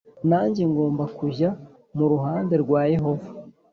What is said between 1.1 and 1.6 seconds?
kujya